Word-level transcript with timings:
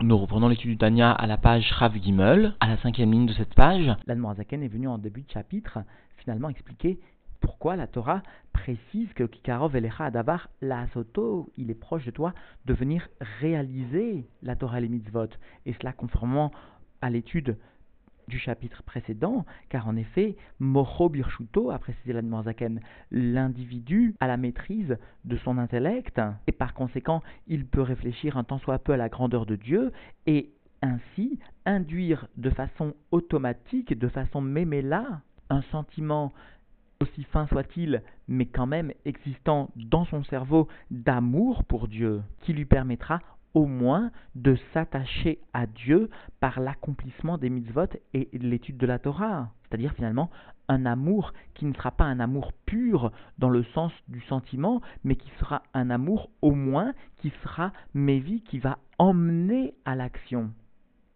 Nous 0.00 0.16
reprenons 0.16 0.46
l'étude 0.46 0.70
du 0.70 0.78
Tanya 0.78 1.10
à 1.10 1.26
la 1.26 1.36
page 1.36 1.72
Rav 1.72 1.92
Gimel, 2.00 2.54
à 2.60 2.68
la 2.68 2.76
cinquième 2.78 3.10
ligne 3.10 3.26
de 3.26 3.32
cette 3.32 3.54
page. 3.54 3.90
L'Anmoazaken 4.06 4.62
est 4.62 4.68
venu 4.68 4.86
en 4.86 4.96
début 4.96 5.22
de 5.22 5.30
chapitre 5.30 5.80
finalement 6.18 6.48
expliquer 6.48 7.00
pourquoi 7.40 7.74
la 7.74 7.88
Torah 7.88 8.22
précise 8.52 9.12
que 9.14 9.24
Kikarov 9.24 9.74
Elecha 9.74 10.04
Adavar 10.04 10.50
la 10.60 10.86
Soto, 10.88 11.50
il 11.56 11.72
est 11.72 11.74
proche 11.74 12.04
de 12.04 12.12
toi 12.12 12.32
de 12.64 12.74
venir 12.74 13.08
réaliser 13.40 14.24
la 14.42 14.54
Torah 14.54 14.78
et 14.78 14.82
les 14.82 14.88
mitzvot. 14.88 15.30
Et 15.66 15.72
cela 15.72 15.92
conformément 15.92 16.52
à 17.02 17.10
l'étude 17.10 17.56
du 18.28 18.38
chapitre 18.38 18.82
précédent, 18.82 19.44
car 19.68 19.88
en 19.88 19.96
effet, 19.96 20.36
Mocho 20.60 21.08
Birshuto 21.08 21.70
a 21.70 21.78
précisé 21.78 22.12
l'Admorzaken, 22.12 22.80
l'individu 23.10 24.14
a 24.20 24.26
la 24.26 24.36
maîtrise 24.36 24.96
de 25.24 25.36
son 25.38 25.58
intellect, 25.58 26.20
et 26.46 26.52
par 26.52 26.74
conséquent, 26.74 27.22
il 27.46 27.66
peut 27.66 27.82
réfléchir 27.82 28.36
un 28.36 28.44
tant 28.44 28.58
soit 28.58 28.78
peu 28.78 28.92
à 28.92 28.96
la 28.96 29.08
grandeur 29.08 29.46
de 29.46 29.56
Dieu, 29.56 29.92
et 30.26 30.52
ainsi 30.82 31.38
induire 31.66 32.28
de 32.36 32.50
façon 32.50 32.94
automatique, 33.10 33.98
de 33.98 34.08
façon 34.08 34.40
méméla, 34.40 35.22
un 35.50 35.62
sentiment 35.72 36.32
aussi 37.00 37.24
fin 37.24 37.46
soit-il, 37.46 38.02
mais 38.26 38.46
quand 38.46 38.66
même 38.66 38.92
existant 39.04 39.70
dans 39.76 40.04
son 40.06 40.24
cerveau 40.24 40.68
d'amour 40.90 41.64
pour 41.64 41.88
Dieu, 41.88 42.22
qui 42.40 42.52
lui 42.52 42.64
permettra 42.64 43.20
au 43.54 43.66
moins 43.66 44.10
de 44.34 44.56
s'attacher 44.72 45.40
à 45.52 45.66
Dieu 45.66 46.10
par 46.40 46.60
l'accomplissement 46.60 47.38
des 47.38 47.50
mitzvot 47.50 47.86
et 48.14 48.28
l'étude 48.32 48.76
de 48.76 48.86
la 48.86 48.98
Torah. 48.98 49.50
C'est-à-dire 49.62 49.92
finalement 49.94 50.30
un 50.68 50.86
amour 50.86 51.32
qui 51.54 51.64
ne 51.64 51.74
sera 51.74 51.90
pas 51.90 52.04
un 52.04 52.20
amour 52.20 52.52
pur 52.66 53.10
dans 53.38 53.50
le 53.50 53.64
sens 53.64 53.92
du 54.08 54.20
sentiment, 54.22 54.80
mais 55.02 55.16
qui 55.16 55.30
sera 55.40 55.62
un 55.74 55.90
amour 55.90 56.30
au 56.42 56.52
moins 56.52 56.92
qui 57.16 57.32
sera 57.42 57.72
vie, 57.94 58.42
qui 58.42 58.58
va 58.58 58.78
emmener 58.98 59.74
à 59.84 59.94
l'action 59.94 60.52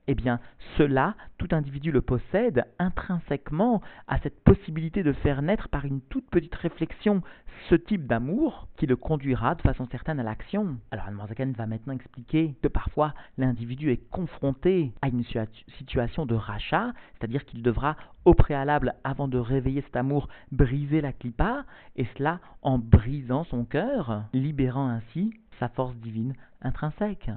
eh 0.08 0.14
bien, 0.14 0.40
cela, 0.76 1.14
tout 1.38 1.48
individu 1.52 1.92
le 1.92 2.00
possède 2.00 2.64
intrinsèquement 2.78 3.80
à 4.08 4.18
cette 4.18 4.42
possibilité 4.42 5.02
de 5.02 5.12
faire 5.12 5.42
naître 5.42 5.68
par 5.68 5.84
une 5.84 6.00
toute 6.00 6.28
petite 6.28 6.54
réflexion 6.54 7.22
ce 7.68 7.74
type 7.74 8.06
d'amour 8.06 8.68
qui 8.76 8.86
le 8.86 8.96
conduira 8.96 9.54
de 9.54 9.62
façon 9.62 9.86
certaine 9.90 10.18
à 10.18 10.22
l'action. 10.22 10.76
Alors, 10.90 11.06
Anne 11.06 11.52
va 11.52 11.66
maintenant 11.66 11.92
expliquer 11.92 12.56
que 12.62 12.68
parfois 12.68 13.14
l'individu 13.38 13.90
est 13.90 14.08
confronté 14.10 14.92
à 15.02 15.08
une 15.08 15.24
situation 15.78 16.26
de 16.26 16.34
rachat, 16.34 16.92
c'est-à-dire 17.18 17.44
qu'il 17.44 17.62
devra 17.62 17.96
au 18.24 18.34
préalable, 18.34 18.94
avant 19.04 19.28
de 19.28 19.38
réveiller 19.38 19.82
cet 19.82 19.96
amour, 19.96 20.28
briser 20.50 21.00
la 21.00 21.12
clipa, 21.12 21.64
et 21.96 22.06
cela 22.16 22.40
en 22.62 22.78
brisant 22.78 23.44
son 23.44 23.64
cœur, 23.64 24.24
libérant 24.32 24.88
ainsi 24.88 25.34
sa 25.58 25.68
force 25.68 25.94
divine 25.96 26.34
intrinsèque. 26.60 27.30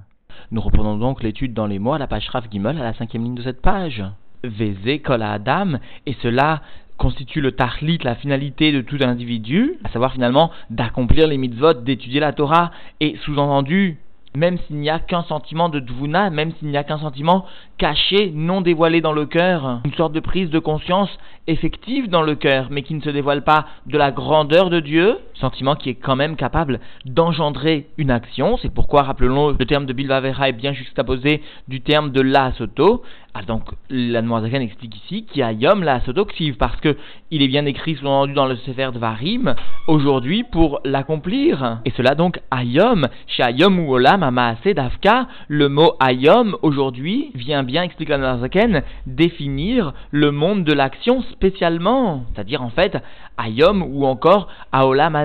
Nous 0.51 0.61
reprenons 0.61 0.97
donc 0.97 1.23
l'étude 1.23 1.53
dans 1.53 1.67
les 1.67 1.79
mots 1.79 1.93
à 1.93 1.97
la 1.97 2.07
page 2.07 2.29
Rav 2.29 2.45
Gimel, 2.51 2.77
à 2.77 2.83
la 2.83 2.93
cinquième 2.93 3.23
ligne 3.23 3.35
de 3.35 3.43
cette 3.43 3.61
page. 3.61 4.03
Vézé 4.43 5.01
Adam, 5.07 5.79
et 6.05 6.15
cela 6.21 6.61
constitue 6.97 7.41
le 7.41 7.51
tahlit, 7.51 7.99
la 8.03 8.15
finalité 8.15 8.71
de 8.71 8.81
tout 8.81 8.97
individu, 9.01 9.73
à 9.83 9.89
savoir 9.89 10.13
finalement 10.13 10.51
d'accomplir 10.69 11.27
les 11.27 11.37
mitzvot, 11.37 11.73
d'étudier 11.73 12.19
la 12.19 12.31
Torah, 12.31 12.71
et 12.99 13.17
sous-entendu, 13.25 13.97
même 14.35 14.57
s'il 14.59 14.77
n'y 14.77 14.89
a 14.89 14.99
qu'un 14.99 15.23
sentiment 15.23 15.69
de 15.69 15.79
dvuna, 15.79 16.29
même 16.29 16.51
s'il 16.53 16.69
n'y 16.69 16.77
a 16.77 16.83
qu'un 16.83 16.99
sentiment 16.99 17.45
caché, 17.77 18.31
non 18.33 18.61
dévoilé 18.61 19.01
dans 19.01 19.11
le 19.13 19.25
cœur, 19.25 19.81
une 19.85 19.93
sorte 19.93 20.13
de 20.13 20.19
prise 20.19 20.49
de 20.49 20.59
conscience 20.59 21.09
effective 21.47 22.09
dans 22.09 22.23
le 22.23 22.35
cœur, 22.35 22.67
mais 22.71 22.81
qui 22.81 22.95
ne 22.95 23.01
se 23.01 23.09
dévoile 23.09 23.43
pas 23.43 23.65
de 23.85 23.97
la 23.97 24.11
grandeur 24.11 24.69
de 24.69 24.79
Dieu, 24.79 25.17
sentiment 25.35 25.75
qui 25.75 25.89
est 25.89 25.95
quand 25.95 26.15
même 26.15 26.35
capable 26.35 26.79
d'engendrer 27.05 27.87
une 27.97 28.09
action. 28.09 28.57
C'est 28.61 28.73
pourquoi, 28.73 29.03
rappelons 29.03 29.55
le 29.57 29.65
terme 29.65 29.85
de 29.85 29.93
Bilvavera 29.93 30.49
est 30.49 30.53
bien 30.53 30.73
juxtaposé 30.73 31.41
du 31.67 31.81
terme 31.81 32.11
de 32.11 32.21
la 32.21 32.51
soto. 32.53 33.03
Ah, 33.37 33.41
donc, 33.41 33.63
la 33.89 34.21
Noirzakan 34.21 34.61
explique 34.61 34.95
ici 34.95 35.25
qu'il 35.25 35.41
y 35.41 35.43
a 35.43 35.51
Yom 35.51 35.83
la 35.83 35.99
sotoxive, 36.01 36.55
parce 36.55 36.77
que 36.77 36.95
il 37.31 37.43
est 37.43 37.49
bien 37.49 37.65
écrit, 37.65 37.95
sous-entendu 37.95 38.33
dans 38.33 38.45
le 38.45 38.55
Sefer 38.55 38.91
de 38.93 38.97
Varim, 38.97 39.55
aujourd'hui 39.87 40.45
pour 40.49 40.79
l'accomplir. 40.85 41.79
Et 41.83 41.91
cela 41.97 42.15
donc, 42.15 42.39
Ayom, 42.49 43.07
chez 43.27 43.43
Ayom 43.43 43.77
ou 43.79 43.93
Olam, 43.93 44.23
Amaase 44.23 44.73
Dafka, 44.73 45.27
le 45.49 45.67
mot 45.67 45.95
Ayom, 45.99 46.55
aujourd'hui, 46.61 47.31
vient 47.35 47.64
bien, 47.65 47.83
explique 47.83 48.09
la 48.09 48.17
Noirzakan, 48.17 48.81
définir 49.05 49.93
le 50.11 50.31
monde 50.31 50.63
de 50.63 50.73
l'action 50.73 51.21
spécialement. 51.23 52.25
C'est-à-dire, 52.33 52.61
en 52.61 52.69
fait, 52.69 52.97
Ayom 53.37 53.83
ou 53.83 54.05
encore 54.05 54.47
Aolam 54.71 55.15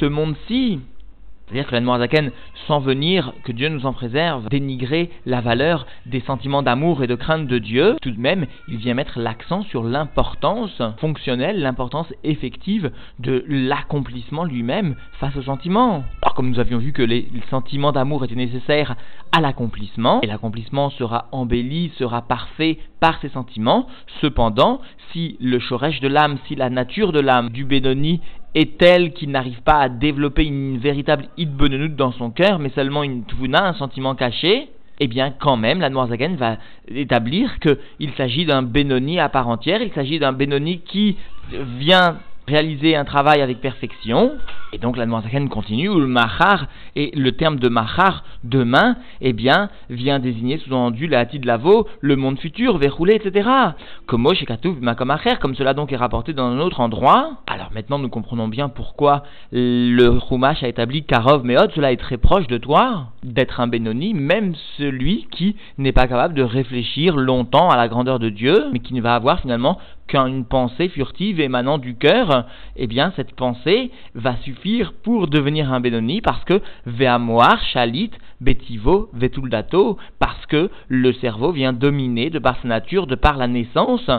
ce 0.00 0.06
monde-ci. 0.06 0.80
C'est-à-dire 1.48 1.68
que 1.68 1.74
la 1.74 2.20
sans 2.66 2.80
venir, 2.80 3.32
que 3.44 3.52
Dieu 3.52 3.68
nous 3.68 3.86
en 3.86 3.92
préserve, 3.94 4.48
dénigrer 4.50 5.10
la 5.24 5.40
valeur 5.40 5.86
des 6.04 6.20
sentiments 6.20 6.62
d'amour 6.62 7.02
et 7.02 7.06
de 7.06 7.14
crainte 7.14 7.46
de 7.46 7.58
Dieu, 7.58 7.96
tout 8.02 8.10
de 8.10 8.20
même, 8.20 8.46
il 8.68 8.76
vient 8.76 8.94
mettre 8.94 9.18
l'accent 9.18 9.62
sur 9.62 9.82
l'importance 9.82 10.82
fonctionnelle, 10.98 11.60
l'importance 11.60 12.12
effective 12.24 12.90
de 13.18 13.44
l'accomplissement 13.48 14.44
lui-même 14.44 14.96
face 15.18 15.34
aux 15.36 15.42
sentiments. 15.42 16.04
Alors, 16.22 16.34
comme 16.34 16.50
nous 16.50 16.60
avions 16.60 16.78
vu 16.78 16.92
que 16.92 17.02
les, 17.02 17.28
sentiments 17.50 17.92
d'amour 17.92 18.24
étaient 18.24 18.34
nécessaires 18.34 18.96
à 19.32 19.40
l'accomplissement, 19.40 20.20
et 20.20 20.26
l'accomplissement 20.26 20.90
sera 20.90 21.28
embelli, 21.32 21.90
sera 21.98 22.22
parfait 22.22 22.78
par 23.00 23.18
ces 23.20 23.30
sentiments, 23.30 23.86
cependant, 24.20 24.80
si 25.12 25.36
le 25.40 25.58
chorèche 25.58 26.00
de 26.00 26.08
l'âme, 26.08 26.36
si 26.46 26.54
la 26.56 26.68
nature 26.68 27.12
de 27.12 27.20
l'âme 27.20 27.48
du 27.48 27.64
Bédoni 27.64 28.20
est 28.58 28.76
telle 28.76 29.12
qu'il 29.12 29.30
n'arrive 29.30 29.62
pas 29.62 29.78
à 29.78 29.88
développer 29.88 30.44
une 30.44 30.78
véritable 30.78 31.26
idbonenout 31.36 31.94
dans 31.94 32.10
son 32.12 32.30
cœur, 32.30 32.58
mais 32.58 32.70
seulement 32.70 33.04
une 33.04 33.24
tvuna, 33.24 33.68
un 33.68 33.74
sentiment 33.74 34.16
caché, 34.16 34.68
eh 34.98 35.06
bien, 35.06 35.30
quand 35.30 35.56
même, 35.56 35.80
la 35.80 35.90
Noirzagen 35.90 36.34
va 36.34 36.56
établir 36.92 37.60
qu'il 37.60 38.10
s'agit 38.16 38.46
d'un 38.46 38.62
Benoni 38.62 39.20
à 39.20 39.28
part 39.28 39.48
entière, 39.48 39.80
il 39.80 39.92
s'agit 39.92 40.18
d'un 40.18 40.32
Benoni 40.32 40.80
qui 40.80 41.16
vient 41.78 42.18
réaliser 42.48 42.96
un 42.96 43.04
travail 43.04 43.40
avec 43.42 43.60
perfection. 43.60 44.32
Et 44.72 44.78
donc 44.78 44.96
la 44.96 45.06
Noirzaken 45.06 45.48
continue, 45.48 45.88
où 45.88 45.98
le 45.98 46.06
mahar, 46.06 46.66
et 46.94 47.10
le 47.14 47.32
terme 47.32 47.58
de 47.58 47.68
mahar, 47.68 48.24
demain, 48.44 48.96
eh 49.20 49.32
bien, 49.32 49.70
vient 49.88 50.18
désigner 50.18 50.58
sous-entendu 50.58 51.06
la 51.06 51.24
de 51.24 51.46
lavo, 51.46 51.86
le 52.00 52.16
monde 52.16 52.38
futur, 52.38 52.78
verroulé, 52.78 53.14
etc. 53.14 53.48
Comme 54.06 54.26
comme 55.40 55.54
cela 55.54 55.74
donc 55.74 55.92
est 55.92 55.96
rapporté 55.96 56.32
dans 56.32 56.46
un 56.46 56.58
autre 56.60 56.80
endroit. 56.80 57.38
Alors 57.46 57.70
maintenant 57.74 57.98
nous 57.98 58.08
comprenons 58.08 58.48
bien 58.48 58.68
pourquoi 58.68 59.24
le 59.52 60.18
Chumash 60.28 60.62
a 60.62 60.68
établi 60.68 61.04
Karov 61.04 61.44
Meod, 61.44 61.72
cela 61.74 61.92
est 61.92 61.96
très 61.96 62.16
proche 62.16 62.46
de 62.46 62.58
toi, 62.58 63.08
d'être 63.22 63.60
un 63.60 63.66
Benoni, 63.66 64.14
même 64.14 64.54
celui 64.78 65.26
qui 65.30 65.56
n'est 65.76 65.92
pas 65.92 66.06
capable 66.06 66.34
de 66.34 66.42
réfléchir 66.42 67.16
longtemps 67.16 67.68
à 67.70 67.76
la 67.76 67.88
grandeur 67.88 68.18
de 68.18 68.30
Dieu, 68.30 68.66
mais 68.72 68.78
qui 68.78 68.94
ne 68.94 69.02
va 69.02 69.14
avoir 69.14 69.40
finalement 69.40 69.78
qu'une 70.08 70.44
pensée 70.44 70.88
furtive 70.88 71.38
émanant 71.38 71.78
du 71.78 71.94
cœur, 71.94 72.46
eh 72.76 72.86
bien 72.86 73.12
cette 73.14 73.36
pensée 73.36 73.92
va 74.14 74.36
suffire 74.38 74.92
pour 75.04 75.28
devenir 75.28 75.72
un 75.72 75.80
Benoni 75.80 76.20
parce 76.20 76.42
que 76.44 76.60
Veamoar, 76.86 77.62
Chalit, 77.62 78.10
Betivo, 78.40 79.10
Vetuldato, 79.12 79.98
parce 80.18 80.46
que 80.46 80.70
le 80.88 81.12
cerveau 81.12 81.52
vient 81.52 81.72
dominer 81.72 82.30
de 82.30 82.38
par 82.38 82.60
sa 82.60 82.68
nature, 82.68 83.06
de 83.06 83.14
par 83.14 83.36
la 83.36 83.46
naissance, 83.46 84.10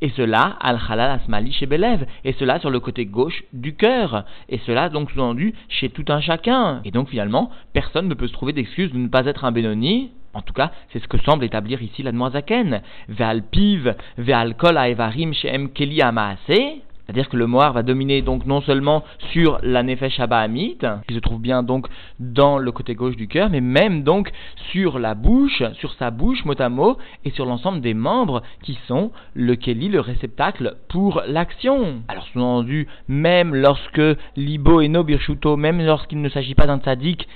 et 0.00 0.10
cela, 0.10 0.56
al-halal 0.60 1.12
asmali 1.12 1.52
chez 1.52 1.66
Belev, 1.66 2.04
et 2.24 2.32
cela 2.34 2.58
sur 2.60 2.70
le 2.70 2.80
côté 2.80 3.06
gauche 3.06 3.44
du 3.52 3.74
cœur, 3.74 4.24
et 4.48 4.58
cela 4.66 4.88
donc 4.88 5.10
sous-entendu 5.10 5.54
chez 5.68 5.88
tout 5.88 6.04
un 6.08 6.20
chacun. 6.20 6.80
Et 6.84 6.90
donc 6.90 7.08
finalement, 7.08 7.50
personne 7.72 8.08
ne 8.08 8.14
peut 8.14 8.26
se 8.26 8.32
trouver 8.32 8.52
d'excuse 8.52 8.92
de 8.92 8.98
ne 8.98 9.08
pas 9.08 9.26
être 9.26 9.44
un 9.44 9.52
Benoni, 9.52 10.10
en 10.34 10.42
tout 10.42 10.52
cas, 10.52 10.72
c'est 10.92 11.02
ce 11.02 11.08
que 11.08 11.18
semble 11.18 11.44
établir 11.44 11.82
ici 11.82 12.02
la 12.02 12.12
Noazaken. 12.12 12.82
Ve'al 13.08 13.42
piv, 13.42 13.94
ve'al 14.18 14.56
kol 14.56 14.76
aevarim 14.76 15.32
she'em 15.32 15.70
keli 15.70 16.02
amaase. 16.02 16.83
C'est-à-dire 17.04 17.28
que 17.28 17.36
le 17.36 17.46
Moar 17.46 17.72
va 17.72 17.82
dominer 17.82 18.22
donc 18.22 18.46
non 18.46 18.60
seulement 18.62 19.04
sur 19.32 19.58
la 19.62 19.82
Nefesh 19.82 20.18
Abahamit, 20.20 20.78
qui 21.06 21.14
se 21.14 21.20
trouve 21.20 21.40
bien 21.40 21.62
donc 21.62 21.86
dans 22.18 22.58
le 22.58 22.72
côté 22.72 22.94
gauche 22.94 23.16
du 23.16 23.28
cœur, 23.28 23.50
mais 23.50 23.60
même 23.60 24.04
donc 24.04 24.30
sur 24.72 24.98
la 24.98 25.14
bouche, 25.14 25.62
sur 25.74 25.92
sa 25.94 26.10
bouche 26.10 26.44
mot 26.44 26.58
à 26.58 26.68
mot, 26.68 26.96
et 27.24 27.30
sur 27.30 27.44
l'ensemble 27.44 27.80
des 27.80 27.94
membres 27.94 28.42
qui 28.62 28.78
sont 28.86 29.10
le 29.34 29.54
Keli, 29.56 29.88
le 29.88 30.00
réceptacle 30.00 30.76
pour 30.88 31.22
l'action. 31.26 32.02
Alors 32.08 32.24
sous-entendu, 32.32 32.88
même 33.08 33.54
lorsque 33.54 34.02
Libo 34.36 34.80
et 34.80 34.88
No 34.88 35.04
Birchuto, 35.04 35.56
même 35.56 35.84
lorsqu'il 35.84 36.22
ne 36.22 36.28
s'agit 36.28 36.54
pas 36.54 36.66
d'un 36.66 36.78
tzaddik 36.78 37.28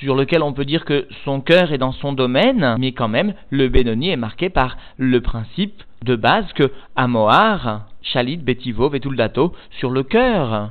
sur 0.00 0.16
lequel 0.16 0.42
on 0.42 0.52
peut 0.52 0.64
dire 0.64 0.84
que 0.84 1.06
son 1.24 1.40
cœur 1.40 1.72
est 1.72 1.78
dans 1.78 1.92
son 1.92 2.12
domaine, 2.12 2.76
mais 2.78 2.92
quand 2.92 3.08
même 3.08 3.34
le 3.50 3.68
Benoni 3.68 4.10
est 4.10 4.16
marqué 4.16 4.50
par 4.50 4.76
le 4.96 5.20
principe 5.20 5.82
de 6.04 6.16
base 6.16 6.52
que 6.54 6.70
Amoar, 6.96 7.86
Chalit, 8.02 8.38
Betivo, 8.38 8.88
Vetuldato 8.88 9.52
sur 9.78 9.90
le 9.90 10.02
cœur. 10.02 10.70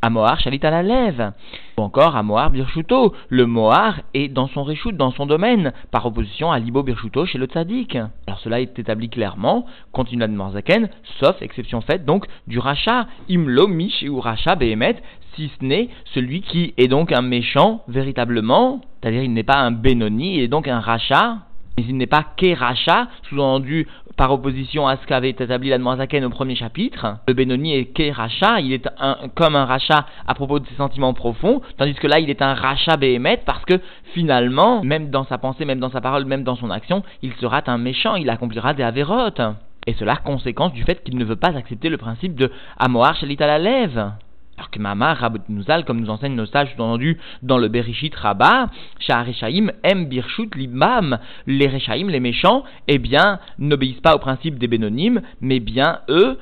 Amoar, 0.00 0.38
Chalit 0.38 0.60
à 0.62 0.70
la 0.70 0.82
lèvre. 0.82 1.32
Ou 1.76 1.82
encore 1.82 2.14
Amoar, 2.14 2.50
Birchuto. 2.50 3.14
Le 3.28 3.46
Moar 3.46 4.00
est 4.14 4.28
dans 4.28 4.46
son 4.46 4.62
réchoute, 4.62 4.96
dans 4.96 5.10
son 5.10 5.26
domaine, 5.26 5.72
par 5.90 6.06
opposition 6.06 6.52
à 6.52 6.58
Libo 6.60 6.84
Birchuto 6.84 7.26
chez 7.26 7.38
le 7.38 7.46
Tzadik. 7.46 7.96
Alors 8.28 8.38
cela 8.38 8.60
est 8.60 8.78
établi 8.78 9.08
clairement, 9.08 9.66
continue 9.90 10.20
la 10.20 10.28
Morzaken, 10.28 10.88
sauf 11.18 11.42
exception 11.42 11.80
faite 11.80 12.04
donc 12.04 12.26
du 12.46 12.60
rachat. 12.60 13.08
Imlo, 13.28 13.66
Mish 13.66 14.04
ou 14.08 14.20
rachat, 14.20 14.54
Behemet, 14.54 15.02
si 15.34 15.50
ce 15.58 15.64
n'est 15.64 15.88
celui 16.14 16.42
qui 16.42 16.74
est 16.76 16.88
donc 16.88 17.12
un 17.12 17.22
méchant 17.22 17.82
véritablement, 17.88 18.80
c'est-à-dire 19.00 19.22
il 19.22 19.32
n'est 19.32 19.42
pas 19.42 19.58
un 19.58 19.72
Benoni, 19.72 20.36
il 20.36 20.42
est 20.42 20.48
donc 20.48 20.68
un 20.68 20.80
rachat, 20.80 21.38
mais 21.78 21.84
il 21.88 21.96
n'est 21.96 22.06
pas 22.06 22.24
Keracha, 22.36 23.06
sous-entendu 23.28 23.86
par 24.16 24.32
opposition 24.32 24.88
à 24.88 24.96
ce 24.96 25.06
qu'avait 25.06 25.30
établi 25.30 25.68
la 25.68 25.78
Zaken 25.78 26.24
au 26.24 26.30
premier 26.30 26.56
chapitre. 26.56 27.18
Le 27.28 27.34
Benoni 27.34 27.76
est 27.76 27.84
Keracha, 27.92 28.60
il 28.60 28.72
est 28.72 28.88
comme 29.36 29.54
un 29.54 29.64
rachat 29.64 30.04
à 30.26 30.34
propos 30.34 30.58
de 30.58 30.66
ses 30.66 30.74
sentiments 30.74 31.14
profonds, 31.14 31.62
tandis 31.76 31.94
que 31.94 32.08
là 32.08 32.18
il 32.18 32.30
est 32.30 32.42
un 32.42 32.54
rachat 32.54 32.96
Behemet 32.96 33.42
parce 33.46 33.64
que 33.64 33.80
finalement, 34.12 34.82
même 34.82 35.10
dans 35.10 35.22
sa 35.22 35.38
pensée, 35.38 35.64
même 35.64 35.78
dans 35.78 35.90
sa 35.90 36.00
parole, 36.00 36.24
même 36.24 36.42
dans 36.42 36.56
son 36.56 36.70
action, 36.70 37.04
il 37.22 37.32
sera 37.34 37.62
un 37.68 37.78
méchant, 37.78 38.16
il 38.16 38.28
accomplira 38.28 38.74
des 38.74 38.82
avérotes. 38.82 39.40
Et 39.86 39.94
cela 39.94 40.16
conséquence 40.16 40.72
du 40.72 40.82
fait 40.82 41.04
qu'il 41.04 41.16
ne 41.16 41.24
veut 41.24 41.36
pas 41.36 41.56
accepter 41.56 41.88
le 41.88 41.96
principe 41.96 42.34
de 42.34 42.50
Amoar 42.76 43.14
Shalit 43.14 43.40
à 43.40 43.56
lève. 43.58 44.10
Alors 44.58 44.70
que 44.70 44.80
Mama 44.80 45.14
Rabot 45.14 45.38
comme 45.86 46.00
nous 46.00 46.10
enseignent 46.10 46.34
nos 46.34 46.46
sages 46.46 46.72
entendu 46.74 47.16
dans 47.42 47.58
le 47.58 47.68
Berishit 47.68 48.12
Rabba, 48.12 48.66
Sha'arechaim 48.98 49.70
M 49.84 50.06
Birshut 50.06 50.52
Libam, 50.56 51.20
les 51.46 51.68
Rechaim, 51.68 52.08
les 52.08 52.18
méchants, 52.18 52.64
eh 52.88 52.98
bien, 52.98 53.38
n'obéissent 53.60 54.00
pas 54.00 54.16
au 54.16 54.18
principe 54.18 54.58
des 54.58 54.66
Bénonymes, 54.66 55.22
mais 55.40 55.60
bien 55.60 56.00
eux, 56.08 56.38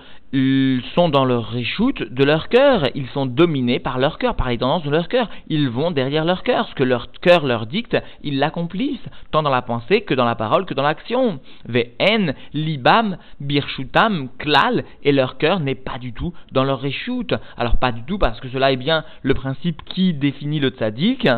sont 0.95 1.09
dans 1.09 1.25
leur 1.25 1.49
réchoute 1.49 2.03
de 2.03 2.25
leur 2.25 2.49
cœur, 2.49 2.89
ils 2.95 3.09
sont 3.09 3.27
dominés 3.27 3.79
par 3.79 3.99
leur 3.99 4.19
cœur, 4.19 4.35
par 4.35 4.49
les 4.49 4.59
tendances 4.59 4.83
de 4.83 4.91
leur 4.91 5.09
cœur, 5.09 5.29
ils 5.49 5.69
vont 5.69 5.91
derrière 5.91 6.25
leur 6.25 6.43
cœur, 6.43 6.69
ce 6.69 6.75
que 6.75 6.83
leur 6.83 7.11
cœur 7.13 7.47
leur 7.47 7.67
dicte, 7.67 7.97
ils 8.23 8.39
l'accomplissent, 8.39 9.09
tant 9.31 9.43
dans 9.43 9.51
la 9.51 9.63
pensée 9.63 10.03
que 10.03 10.15
dans 10.15 10.25
la 10.25 10.35
parole 10.35 10.67
que 10.67 10.75
dans 10.75 10.83
l'action. 10.83 11.41
Vn, 11.67 12.35
libam, 12.53 13.17
birchutam, 13.41 14.29
klal, 14.39 14.85
et 15.05 15.13
leur 15.13 15.39
cœur 15.39 15.61
n'est 15.61 15.75
pas 15.75 15.99
du 15.99 16.13
tout 16.13 16.35
dans 16.53 16.65
leur 16.65 16.81
réchoute. 16.81 17.35
Alors 17.57 17.77
pas 17.77 17.93
du 17.93 18.03
tout 18.03 18.19
parce 18.19 18.41
que 18.41 18.49
cela 18.49 18.73
est 18.73 18.77
bien 18.77 19.05
le 19.23 19.35
principe 19.35 19.83
qui 19.85 20.13
définit 20.13 20.61
le 20.61 20.71
tzaddik, 20.71 21.29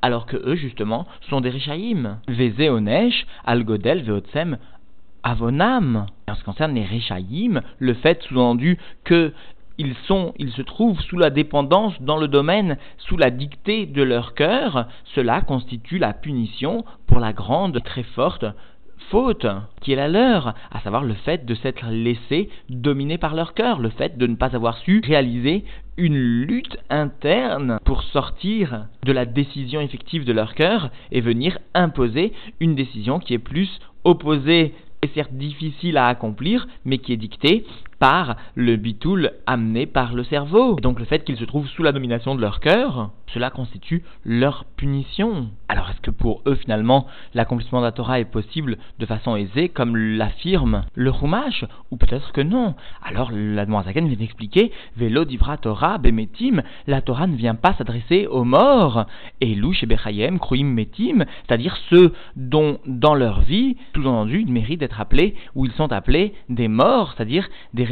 alors 0.00 0.26
que 0.26 0.36
eux, 0.36 0.54
justement, 0.54 1.06
sont 1.28 1.40
des 1.40 1.50
Rishaïm. 1.50 2.18
Veze 2.28 2.70
onesh, 2.70 3.26
algodel, 3.44 4.02
veotsem, 4.02 4.58
avonam. 5.28 6.06
En 6.28 6.34
ce 6.34 6.38
qui 6.40 6.44
concerne 6.44 6.74
les 6.74 6.84
Rechaïm, 6.84 7.60
le 7.78 7.94
fait 7.94 8.22
sous-entendu 8.22 8.78
que 9.04 9.32
ils 9.80 9.94
sont, 10.06 10.34
ils 10.38 10.50
se 10.50 10.62
trouvent 10.62 11.00
sous 11.02 11.18
la 11.18 11.30
dépendance 11.30 11.94
dans 12.02 12.16
le 12.16 12.26
domaine, 12.26 12.78
sous 12.96 13.16
la 13.16 13.30
dictée 13.30 13.86
de 13.86 14.02
leur 14.02 14.34
cœur, 14.34 14.88
cela 15.14 15.40
constitue 15.40 15.98
la 15.98 16.12
punition 16.12 16.84
pour 17.06 17.20
la 17.20 17.32
grande, 17.32 17.80
très 17.84 18.02
forte 18.02 18.44
faute 19.10 19.46
qui 19.80 19.92
est 19.92 19.96
la 19.96 20.08
leur, 20.08 20.54
à 20.70 20.80
savoir 20.80 21.02
le 21.02 21.14
fait 21.14 21.44
de 21.46 21.54
s'être 21.54 21.86
laissé 21.90 22.50
dominer 22.68 23.18
par 23.18 23.34
leur 23.34 23.54
cœur, 23.54 23.80
le 23.80 23.90
fait 23.90 24.18
de 24.18 24.26
ne 24.26 24.36
pas 24.36 24.54
avoir 24.54 24.76
su 24.78 25.00
réaliser 25.04 25.64
une 25.96 26.18
lutte 26.18 26.78
interne 26.90 27.78
pour 27.84 28.02
sortir 28.02 28.86
de 29.04 29.12
la 29.12 29.24
décision 29.24 29.80
effective 29.80 30.24
de 30.24 30.32
leur 30.32 30.54
cœur 30.54 30.90
et 31.10 31.20
venir 31.20 31.58
imposer 31.74 32.32
une 32.60 32.74
décision 32.74 33.18
qui 33.18 33.34
est 33.34 33.38
plus 33.38 33.80
opposée 34.04 34.74
est 35.02 35.14
certes 35.14 35.32
difficile 35.32 35.96
à 35.96 36.08
accomplir, 36.08 36.66
mais 36.84 36.98
qui 36.98 37.12
est 37.12 37.16
dicté 37.16 37.64
par 37.98 38.36
le 38.54 38.76
bitoul 38.76 39.32
amené 39.46 39.86
par 39.86 40.14
le 40.14 40.24
cerveau. 40.24 40.76
Et 40.78 40.80
donc 40.80 40.98
le 40.98 41.04
fait 41.04 41.24
qu'ils 41.24 41.36
se 41.36 41.44
trouvent 41.44 41.68
sous 41.68 41.82
la 41.82 41.92
domination 41.92 42.34
de 42.34 42.40
leur 42.40 42.60
cœur, 42.60 43.10
cela 43.32 43.50
constitue 43.50 44.02
leur 44.24 44.64
punition. 44.76 45.48
Alors 45.68 45.90
est-ce 45.90 46.00
que 46.00 46.10
pour 46.10 46.42
eux 46.46 46.54
finalement 46.54 47.06
l'accomplissement 47.34 47.80
de 47.80 47.84
la 47.84 47.92
Torah 47.92 48.20
est 48.20 48.24
possible 48.24 48.78
de 48.98 49.06
façon 49.06 49.36
aisée 49.36 49.68
comme 49.68 49.96
l'affirme 49.96 50.84
le 50.94 51.12
Chumash 51.12 51.64
Ou 51.90 51.96
peut-être 51.96 52.32
que 52.32 52.40
non? 52.40 52.74
Alors 53.02 53.30
la 53.32 53.66
Zaken 53.66 54.08
vient 54.08 54.16
d'expliquer 54.16 54.72
Velo 54.96 55.24
divra 55.24 55.56
Torah 55.56 55.98
bemetim, 55.98 56.62
la 56.86 57.02
Torah 57.02 57.26
ne 57.26 57.36
vient 57.36 57.54
pas 57.54 57.74
s'adresser 57.74 58.26
aux 58.26 58.44
morts. 58.44 59.06
Et 59.40 59.54
louche 59.54 59.84
bechayem 59.84 60.38
kruim 60.38 60.64
metim, 60.64 61.24
c'est-à-dire 61.46 61.76
ceux 61.90 62.12
dont 62.36 62.78
dans 62.86 63.14
leur 63.14 63.40
vie, 63.40 63.76
tout 63.92 64.06
entendu, 64.06 64.42
ils 64.46 64.52
méritent 64.52 64.80
d'être 64.80 65.00
appelés, 65.00 65.34
ou 65.54 65.66
ils 65.66 65.72
sont 65.72 65.92
appelés 65.92 66.34
des 66.48 66.68
morts, 66.68 67.14
c'est-à-dire 67.16 67.48
des 67.74 67.84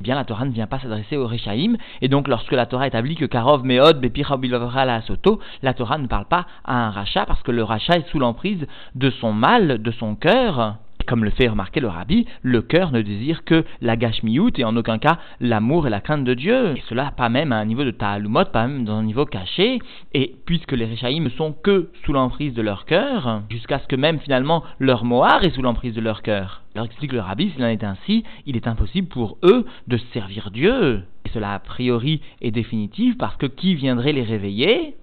Bien, 0.00 0.16
la 0.16 0.24
Torah 0.24 0.44
ne 0.44 0.50
vient 0.50 0.66
pas 0.66 0.80
s'adresser 0.80 1.16
aux 1.16 1.26
Rechaïm, 1.26 1.76
et 2.02 2.08
donc 2.08 2.28
lorsque 2.28 2.52
la 2.52 2.66
Torah 2.66 2.86
établit 2.86 3.14
que 3.14 3.24
Karov, 3.24 3.64
Meod, 3.64 4.00
la 4.02 5.02
Soto, 5.02 5.40
la 5.62 5.72
Torah 5.72 5.98
ne 5.98 6.06
parle 6.06 6.26
pas 6.26 6.46
à 6.64 6.86
un 6.86 6.90
rachat 6.90 7.24
parce 7.26 7.42
que 7.42 7.52
le 7.52 7.62
rachat 7.62 7.96
est 7.96 8.08
sous 8.08 8.18
l'emprise 8.18 8.66
de 8.94 9.10
son 9.10 9.32
mal, 9.32 9.80
de 9.80 9.90
son 9.92 10.14
cœur. 10.16 10.76
Comme 11.06 11.24
le 11.24 11.30
fait 11.30 11.48
remarquer 11.48 11.80
le 11.80 11.88
rabbi, 11.88 12.26
le 12.42 12.62
cœur 12.62 12.90
ne 12.90 13.02
désire 13.02 13.44
que 13.44 13.64
la 13.82 13.96
gashmiout 13.96 14.58
et 14.58 14.64
en 14.64 14.76
aucun 14.76 14.98
cas 14.98 15.18
l'amour 15.40 15.86
et 15.86 15.90
la 15.90 16.00
crainte 16.00 16.24
de 16.24 16.34
Dieu. 16.34 16.76
Et 16.76 16.82
cela 16.88 17.12
pas 17.16 17.28
même 17.28 17.52
à 17.52 17.56
un 17.56 17.64
niveau 17.64 17.84
de 17.84 17.90
ta'alumot, 17.90 18.46
pas 18.46 18.66
même 18.66 18.84
dans 18.84 18.96
un 18.96 19.02
niveau 19.02 19.26
caché. 19.26 19.80
Et 20.14 20.34
puisque 20.46 20.72
les 20.72 20.86
Réchaïm 20.86 21.24
ne 21.24 21.28
sont 21.30 21.52
que 21.52 21.90
sous 22.04 22.12
l'emprise 22.12 22.54
de 22.54 22.62
leur 22.62 22.86
cœur, 22.86 23.42
jusqu'à 23.50 23.78
ce 23.78 23.86
que 23.86 23.96
même 23.96 24.18
finalement 24.20 24.64
leur 24.78 25.04
moar 25.04 25.44
est 25.44 25.50
sous 25.50 25.62
l'emprise 25.62 25.94
de 25.94 26.00
leur 26.00 26.22
cœur. 26.22 26.62
Alors 26.74 26.86
explique 26.86 27.12
le 27.12 27.20
rabbi, 27.20 27.50
s'il 27.50 27.62
en 27.62 27.68
est 27.68 27.84
ainsi, 27.84 28.24
il 28.46 28.56
est 28.56 28.66
impossible 28.66 29.08
pour 29.08 29.38
eux 29.44 29.66
de 29.86 29.96
servir 30.12 30.50
Dieu. 30.50 31.02
Et 31.24 31.30
cela 31.30 31.54
a 31.54 31.58
priori 31.58 32.20
est 32.40 32.50
définitif 32.50 33.16
parce 33.18 33.36
que 33.36 33.46
qui 33.46 33.74
viendrait 33.74 34.12
les 34.12 34.22
réveiller? 34.22 34.96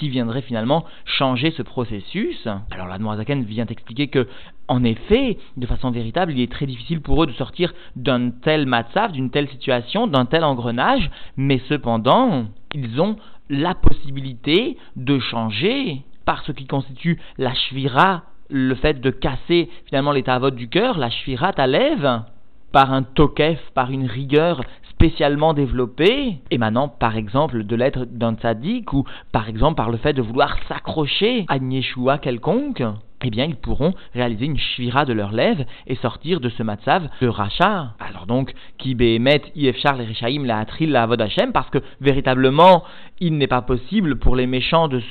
Qui 0.00 0.08
viendrait 0.08 0.40
finalement 0.40 0.86
changer 1.04 1.50
ce 1.50 1.62
processus. 1.62 2.48
Alors 2.70 2.88
la 2.88 2.98
Noirzaken 2.98 3.44
vient 3.44 3.66
expliquer 3.66 4.08
que, 4.08 4.26
en 4.66 4.82
effet, 4.82 5.36
de 5.58 5.66
façon 5.66 5.90
véritable, 5.90 6.32
il 6.32 6.40
est 6.40 6.50
très 6.50 6.64
difficile 6.64 7.02
pour 7.02 7.22
eux 7.22 7.26
de 7.26 7.32
sortir 7.32 7.74
d'un 7.96 8.30
tel 8.30 8.64
matzav, 8.64 9.12
d'une 9.12 9.30
telle 9.30 9.48
situation, 9.48 10.06
d'un 10.06 10.24
tel 10.24 10.42
engrenage, 10.42 11.10
mais 11.36 11.60
cependant, 11.68 12.46
ils 12.74 12.98
ont 12.98 13.16
la 13.50 13.74
possibilité 13.74 14.78
de 14.96 15.18
changer 15.18 16.02
par 16.24 16.42
ce 16.44 16.52
qui 16.52 16.66
constitue 16.66 17.20
la 17.36 17.52
shvira, 17.52 18.22
le 18.48 18.74
fait 18.74 19.02
de 19.02 19.10
casser 19.10 19.68
finalement 19.84 20.12
l'état 20.12 20.38
vote 20.38 20.56
du 20.56 20.68
cœur, 20.68 20.96
la 20.96 21.10
shvira 21.10 21.52
t'alève 21.52 22.22
par 22.72 22.92
un 22.92 23.02
tokef, 23.02 23.58
par 23.74 23.90
une 23.90 24.06
rigueur 24.06 24.62
spécialement 24.90 25.54
développé, 25.54 26.36
émanant 26.50 26.88
par 26.88 27.16
exemple 27.16 27.64
de 27.64 27.76
l'être 27.76 28.04
d'un 28.04 28.34
tzaddik 28.34 28.92
ou 28.92 29.04
par 29.32 29.48
exemple 29.48 29.76
par 29.76 29.90
le 29.90 29.96
fait 29.96 30.12
de 30.12 30.22
vouloir 30.22 30.56
s'accrocher 30.68 31.46
à 31.48 31.56
une 31.56 31.80
quelconque, 32.20 32.82
eh 33.22 33.30
bien, 33.30 33.44
ils 33.44 33.56
pourront 33.56 33.94
réaliser 34.14 34.46
une 34.46 34.58
shvira 34.58 35.04
de 35.04 35.12
leurs 35.12 35.32
lèvres 35.32 35.64
et 35.86 35.94
sortir 35.96 36.40
de 36.40 36.48
ce 36.48 36.62
matzav 36.62 37.08
de 37.20 37.28
rachat. 37.28 37.94
Alors 37.98 38.26
donc, 38.26 38.52
qui 38.78 38.94
behemet 38.94 39.42
ifchar 39.54 39.96
les 39.96 40.06
rechaim 40.06 40.44
la 40.44 40.58
atril 40.58 40.90
la 40.90 41.02
avod 41.02 41.22
parce 41.52 41.70
que 41.70 41.78
véritablement, 42.00 42.82
il 43.20 43.36
n'est 43.36 43.46
pas 43.46 43.62
possible 43.62 44.18
pour 44.18 44.36
les 44.36 44.46
méchants 44.46 44.88
de, 44.88 45.02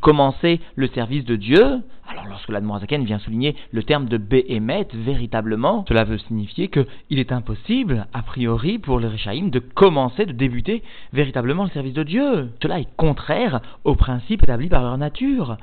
commencer 0.00 0.60
le 0.76 0.86
service 0.88 1.24
de 1.24 1.36
Dieu. 1.36 1.82
Alors 2.10 2.26
lorsque 2.26 2.48
la 2.48 2.54
l'Admorazaken 2.54 3.04
vient 3.04 3.20
souligner 3.20 3.54
le 3.70 3.84
terme 3.84 4.06
de 4.06 4.16
behemet, 4.16 4.88
véritablement, 4.92 5.84
cela 5.86 6.02
veut 6.02 6.18
signifier 6.18 6.66
qu'il 6.68 7.20
est 7.20 7.30
impossible, 7.30 8.08
a 8.12 8.22
priori, 8.22 8.80
pour 8.80 8.98
les 8.98 9.06
rechaim 9.06 9.48
de 9.48 9.60
commencer, 9.60 10.26
de 10.26 10.32
débuter 10.32 10.82
véritablement 11.12 11.62
le 11.62 11.70
service 11.70 11.94
de 11.94 12.02
Dieu. 12.02 12.50
Cela 12.60 12.80
est 12.80 12.88
contraire 12.96 13.60
aux 13.84 13.94
principes 13.94 14.42
établis 14.42 14.68
par 14.68 14.82
leur 14.82 14.98
nature. 14.98 15.56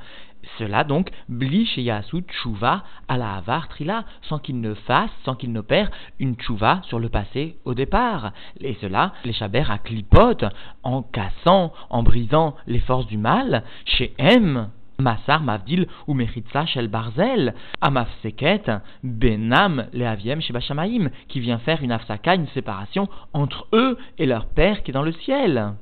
Cela 0.58 0.84
donc, 0.84 1.10
bli 1.28 1.66
sheyasu 1.66 2.22
tchouva 2.22 2.82
à 3.08 3.18
la 3.18 3.34
avar 3.34 3.68
trila, 3.68 4.04
sans 4.22 4.38
qu'il 4.38 4.62
ne 4.62 4.72
fasse, 4.72 5.10
sans 5.26 5.34
qu'il 5.34 5.52
n'opère 5.52 5.90
une 6.18 6.34
tchouva 6.34 6.80
sur 6.84 6.98
le 6.98 7.10
passé 7.10 7.56
au 7.66 7.74
départ. 7.74 8.32
Et 8.60 8.78
cela, 8.80 9.12
les 9.26 9.34
chabers 9.34 9.70
à 9.70 9.76
clipote, 9.76 10.46
en 10.82 11.02
cassant, 11.02 11.74
en 11.90 12.02
brisant 12.02 12.56
les 12.66 12.80
forces 12.80 13.06
du 13.06 13.18
mal, 13.18 13.64
chez 13.84 14.14
M. 14.16 14.68
Massar 15.00 15.44
Mavdil 15.44 15.86
ou 16.08 16.14
Meritza 16.14 16.66
Shel 16.66 16.88
Barzel, 16.88 17.54
Amafseket, 17.80 18.68
Benam 19.04 19.86
Leaviem 19.92 20.40
Shebashamaim, 20.40 21.10
qui 21.28 21.38
vient 21.38 21.58
faire 21.58 21.84
une 21.84 21.92
afsaka, 21.92 22.34
une 22.34 22.48
séparation 22.48 23.08
entre 23.32 23.68
eux 23.72 23.96
et 24.18 24.26
leur 24.26 24.46
Père 24.46 24.82
qui 24.82 24.90
est 24.90 24.94
dans 24.94 25.04
le 25.04 25.12
ciel. 25.12 25.74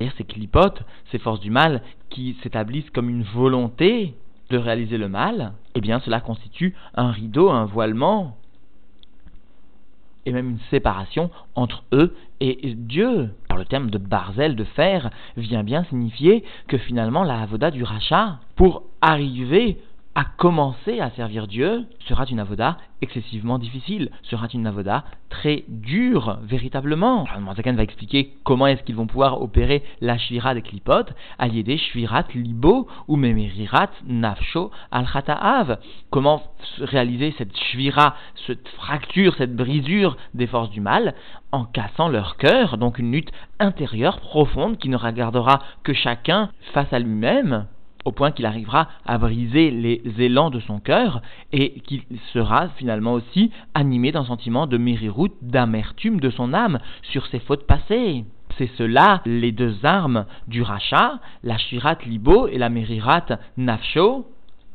Et 0.00 0.10
ces 0.18 0.24
clipotes, 0.24 0.82
ces 1.12 1.20
forces 1.20 1.38
du 1.38 1.52
mal 1.52 1.82
qui 2.10 2.36
s'établissent 2.42 2.90
comme 2.90 3.08
une 3.08 3.22
volonté 3.22 4.14
de 4.50 4.58
réaliser 4.58 4.98
le 4.98 5.08
mal, 5.08 5.52
eh 5.76 5.80
bien 5.80 6.00
cela 6.00 6.20
constitue 6.20 6.74
un 6.96 7.12
rideau, 7.12 7.50
un 7.50 7.66
voilement, 7.66 8.36
et 10.26 10.32
même 10.32 10.50
une 10.50 10.60
séparation 10.70 11.30
entre 11.54 11.84
eux 11.92 12.14
et 12.40 12.74
Dieu. 12.74 13.30
Alors 13.48 13.58
le 13.58 13.64
terme 13.64 13.90
de 13.90 13.98
barzel, 13.98 14.56
de 14.56 14.64
fer, 14.64 15.10
vient 15.36 15.62
bien 15.62 15.84
signifier 15.84 16.44
que 16.68 16.78
finalement 16.78 17.24
la 17.24 17.40
avoda 17.40 17.70
du 17.70 17.84
rachat, 17.84 18.38
pour 18.56 18.82
arriver 19.00 19.78
à 20.16 20.24
commencer 20.24 21.00
à 21.00 21.10
servir 21.10 21.48
Dieu 21.48 21.86
sera 22.06 22.24
une 22.26 22.38
avoda 22.38 22.76
excessivement 23.02 23.58
difficile, 23.58 24.10
sera 24.22 24.46
une 24.54 24.66
avoda 24.66 25.04
très 25.28 25.64
dure, 25.68 26.38
véritablement. 26.42 27.24
Alors, 27.24 27.54
va 27.54 27.82
expliquer 27.82 28.34
comment 28.44 28.68
est-ce 28.68 28.82
qu'ils 28.84 28.94
vont 28.94 29.08
pouvoir 29.08 29.42
opérer 29.42 29.82
la 30.00 30.16
shvira 30.16 30.54
des 30.54 30.62
clipotes, 30.62 31.12
à 31.38 31.48
des 31.48 31.78
shvirat 31.78 32.26
libo 32.34 32.86
ou 33.08 33.16
memerirat 33.16 33.90
nafsho 34.06 34.70
al 34.92 35.04
-Av. 35.04 35.78
Comment 36.10 36.42
réaliser 36.78 37.34
cette 37.36 37.56
shvira, 37.56 38.14
cette 38.46 38.68
fracture, 38.68 39.34
cette 39.36 39.56
brisure 39.56 40.16
des 40.34 40.46
forces 40.46 40.70
du 40.70 40.80
mal 40.80 41.14
en 41.50 41.64
cassant 41.64 42.08
leur 42.08 42.36
cœur, 42.36 42.78
donc 42.78 42.98
une 42.98 43.12
lutte 43.12 43.32
intérieure 43.58 44.20
profonde 44.20 44.78
qui 44.78 44.88
ne 44.88 44.96
regardera 44.96 45.60
que 45.82 45.92
chacun 45.92 46.50
face 46.72 46.92
à 46.92 46.98
lui-même 46.98 47.66
au 48.04 48.12
point 48.12 48.32
qu'il 48.32 48.46
arrivera 48.46 48.88
à 49.06 49.18
briser 49.18 49.70
les 49.70 50.02
élans 50.18 50.50
de 50.50 50.60
son 50.60 50.78
cœur 50.78 51.22
et 51.52 51.80
qu'il 51.80 52.02
sera 52.32 52.68
finalement 52.76 53.14
aussi 53.14 53.50
animé 53.74 54.12
d'un 54.12 54.24
sentiment 54.24 54.66
de 54.66 54.78
mériroute, 54.78 55.34
d'amertume 55.42 56.20
de 56.20 56.30
son 56.30 56.54
âme 56.54 56.78
sur 57.02 57.26
ses 57.26 57.40
fautes 57.40 57.66
passées. 57.66 58.24
C'est 58.58 58.70
cela 58.76 59.20
les 59.26 59.52
deux 59.52 59.84
armes 59.84 60.26
du 60.46 60.62
rachat, 60.62 61.18
la 61.42 61.58
shirat 61.58 61.98
libo 62.06 62.46
et 62.46 62.58
la 62.58 62.68
merirat 62.68 63.26
nafsho, 63.56 64.26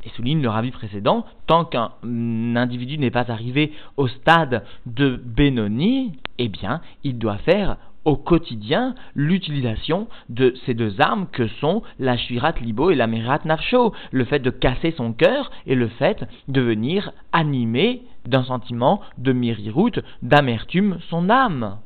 et 0.06 0.10
souligne 0.10 0.42
le 0.42 0.50
ravi 0.50 0.72
précédent, 0.72 1.26
tant 1.46 1.66
qu'un 1.66 1.92
individu 2.04 2.98
n'est 2.98 3.12
pas 3.12 3.30
arrivé 3.32 3.74
au 3.98 4.08
stade 4.08 4.64
de 4.86 5.22
Benoni, 5.24 6.14
eh 6.38 6.48
bien, 6.48 6.82
il 7.04 7.18
doit 7.18 7.38
faire 7.38 7.78
au 8.06 8.16
quotidien 8.16 8.96
l'utilisation 9.16 10.08
de 10.30 10.54
ces 10.66 10.74
deux 10.74 11.02
armes 11.02 11.28
que 11.32 11.48
sont 11.48 11.84
la 12.00 12.18
Shvirat 12.18 12.54
Libo 12.62 12.92
et 12.92 12.96
la 12.96 13.08
Merat 13.08 13.42
Nafsho, 13.46 13.94
le 14.12 14.26
fait 14.26 14.40
de 14.40 14.50
casser 14.50 14.92
son 14.92 15.14
cœur 15.14 15.52
et 15.68 15.76
le 15.76 15.88
fait 15.88 16.26
de 16.48 16.62
venir 16.62 17.12
animer 17.32 18.02
d'un 18.26 18.44
sentiment 18.44 19.02
de 19.18 19.34
miriroute, 19.34 20.00
d'amertume 20.22 21.00
son 21.10 21.30
âme. 21.30 21.78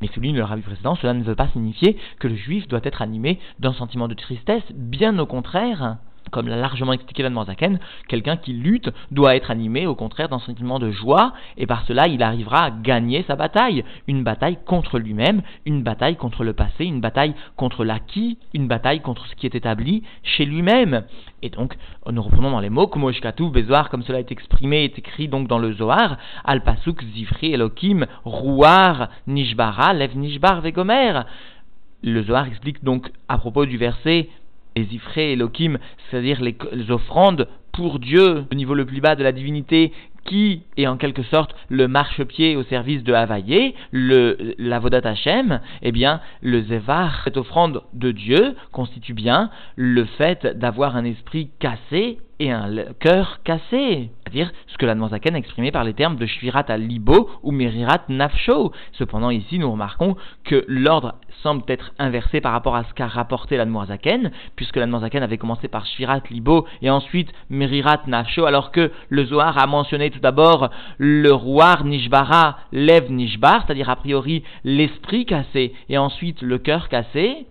Mais 0.00 0.08
souligne 0.08 0.36
le 0.36 0.44
rabbi 0.44 0.62
précédent, 0.62 0.94
cela 0.94 1.12
ne 1.12 1.22
veut 1.22 1.34
pas 1.34 1.48
signifier 1.48 1.96
que 2.18 2.28
le 2.28 2.34
juif 2.34 2.66
doit 2.68 2.80
être 2.84 3.02
animé 3.02 3.38
d'un 3.58 3.74
sentiment 3.74 4.08
de 4.08 4.14
tristesse, 4.14 4.64
bien 4.72 5.18
au 5.18 5.26
contraire 5.26 5.98
comme 6.30 6.48
l'a 6.48 6.56
largement 6.56 6.92
expliqué 6.92 7.22
Van 7.22 7.30
Morzaken, 7.30 7.78
quelqu'un 8.08 8.36
qui 8.36 8.52
lutte 8.52 8.90
doit 9.10 9.36
être 9.36 9.50
animé 9.50 9.86
au 9.86 9.94
contraire 9.94 10.28
d'un 10.28 10.38
sentiment 10.38 10.78
de 10.78 10.90
joie, 10.90 11.32
et 11.56 11.66
par 11.66 11.84
cela 11.86 12.06
il 12.08 12.22
arrivera 12.22 12.64
à 12.64 12.70
gagner 12.70 13.24
sa 13.26 13.36
bataille. 13.36 13.84
Une 14.06 14.22
bataille 14.22 14.58
contre 14.64 14.98
lui-même, 14.98 15.42
une 15.66 15.82
bataille 15.82 16.16
contre 16.16 16.44
le 16.44 16.52
passé, 16.52 16.84
une 16.84 17.00
bataille 17.00 17.34
contre 17.56 17.84
l'acquis, 17.84 18.38
une 18.54 18.68
bataille 18.68 19.00
contre 19.00 19.26
ce 19.26 19.34
qui 19.34 19.46
est 19.46 19.54
établi 19.54 20.02
chez 20.22 20.44
lui-même. 20.44 21.04
Et 21.42 21.50
donc, 21.50 21.76
nous 22.10 22.22
reprenons 22.22 22.50
dans 22.50 22.60
les 22.60 22.70
mots, 22.70 22.86
comme 22.86 23.10
Bezoar, 23.50 23.88
comme 23.88 24.02
cela 24.02 24.20
est 24.20 24.32
exprimé, 24.32 24.84
est 24.84 24.98
écrit 24.98 25.28
donc 25.28 25.48
dans 25.48 25.58
le 25.58 25.72
Zohar, 25.72 26.18
Al 26.44 26.62
Pasuk 26.62 27.02
Zifri 27.14 27.52
Elokim, 27.52 28.06
Rouar, 28.24 29.08
Nishbara, 29.26 29.94
Lev 29.94 30.16
Nishbar 30.16 30.60
Vegomer. 30.60 31.22
Le 32.02 32.22
Zohar 32.22 32.46
explique 32.46 32.82
donc 32.82 33.10
à 33.28 33.38
propos 33.38 33.66
du 33.66 33.76
verset 33.76 34.28
les 34.76 34.94
Ifré 34.94 35.32
Elohim, 35.32 35.78
c'est-à-dire 36.10 36.40
les, 36.40 36.56
offrandes 36.90 37.48
pour 37.72 37.98
Dieu, 37.98 38.44
au 38.50 38.54
niveau 38.54 38.74
le 38.74 38.84
plus 38.84 39.00
bas 39.00 39.16
de 39.16 39.22
la 39.22 39.32
divinité, 39.32 39.92
qui 40.24 40.62
est 40.76 40.86
en 40.86 40.96
quelque 40.96 41.22
sorte 41.22 41.54
le 41.68 41.88
marchepied 41.88 42.56
au 42.56 42.62
service 42.64 43.02
de 43.02 43.12
Havaïe, 43.12 43.74
le 43.90 44.54
l'avodat 44.58 45.00
Hashem, 45.04 45.60
eh 45.82 45.92
bien, 45.92 46.20
le 46.42 46.62
Zevar, 46.62 47.22
cette 47.24 47.36
offrande 47.36 47.82
de 47.94 48.12
Dieu, 48.12 48.54
constitue 48.72 49.14
bien 49.14 49.50
le 49.76 50.04
fait 50.04 50.46
d'avoir 50.58 50.96
un 50.96 51.04
esprit 51.04 51.50
cassé 51.58 52.18
et 52.40 52.50
un 52.50 52.70
cœur 52.98 53.40
cassé. 53.44 54.10
C'est-à-dire 54.24 54.50
ce 54.66 54.78
que 54.78 54.86
la 54.86 54.94
a 54.94 55.38
exprimé 55.38 55.70
par 55.70 55.84
les 55.84 55.92
termes 55.92 56.16
de 56.16 56.24
Shvirat 56.24 56.64
al-Libo 56.68 57.28
ou 57.42 57.52
Merirat 57.52 58.04
Nafsho. 58.08 58.72
Cependant, 58.92 59.30
ici, 59.30 59.58
nous 59.58 59.70
remarquons 59.70 60.16
que 60.44 60.64
l'ordre 60.66 61.16
semble 61.42 61.62
être 61.68 61.92
inversé 61.98 62.40
par 62.40 62.52
rapport 62.52 62.76
à 62.76 62.84
ce 62.84 62.94
qu'a 62.94 63.06
rapporté 63.06 63.56
la 63.56 63.66
puisque 64.56 64.76
la 64.76 64.86
avait 64.86 65.38
commencé 65.38 65.68
par 65.68 65.84
Shvirat 65.84 66.22
Libo 66.30 66.66
et 66.80 66.90
ensuite 66.90 67.30
Merirat 67.60 68.02
Nafsho, 68.06 68.46
alors 68.46 68.72
que 68.72 68.90
le 69.10 69.24
Zohar 69.26 69.58
a 69.58 69.66
mentionné 69.66 70.10
tout 70.10 70.18
d'abord 70.20 70.70
le 70.96 71.30
roi 71.32 71.78
Nishbara, 71.84 72.56
Lev 72.72 73.10
Nishbar, 73.10 73.64
c'est-à-dire 73.64 73.90
a 73.90 73.96
priori 73.96 74.42
l'esprit 74.64 75.26
cassé 75.26 75.74
et 75.90 75.98
ensuite 75.98 76.40
le 76.40 76.56
cœur 76.58 76.88
cassé. 76.88 77.46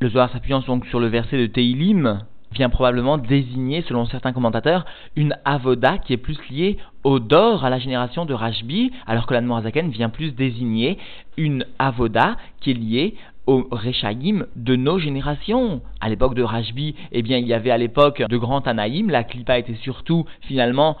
Le 0.00 0.08
Zohar 0.08 0.30
s'appuyant 0.32 0.60
donc 0.60 0.86
sur 0.86 0.98
le 0.98 1.08
verset 1.08 1.36
de 1.36 1.46
Teilim, 1.46 2.22
vient 2.60 2.68
probablement 2.68 3.16
désigner, 3.16 3.82
selon 3.88 4.04
certains 4.04 4.34
commentateurs, 4.34 4.84
une 5.16 5.34
avoda 5.46 5.96
qui 5.96 6.12
est 6.12 6.18
plus 6.18 6.36
liée 6.50 6.76
au 7.04 7.18
dor 7.18 7.64
à 7.64 7.70
la 7.70 7.78
génération 7.78 8.26
de 8.26 8.34
Rajbi, 8.34 8.92
alors 9.06 9.26
que 9.26 9.32
la 9.32 9.40
Noirzaken 9.40 9.88
vient 9.88 10.10
plus 10.10 10.32
désigner 10.32 10.98
une 11.38 11.64
avoda 11.78 12.36
qui 12.60 12.72
est 12.72 12.74
liée 12.74 13.14
au 13.46 13.66
Rechaïm 13.70 14.44
de 14.56 14.76
nos 14.76 14.98
générations. 14.98 15.80
À 16.02 16.10
l'époque 16.10 16.34
de 16.34 16.42
Rajbi, 16.42 16.96
eh 17.12 17.22
bien, 17.22 17.38
il 17.38 17.46
y 17.46 17.54
avait 17.54 17.70
à 17.70 17.78
l'époque 17.78 18.22
de 18.28 18.36
grands 18.36 18.60
Tanaïm, 18.60 19.08
la 19.08 19.24
Klippa 19.24 19.58
était 19.58 19.76
surtout 19.76 20.26
finalement 20.42 20.98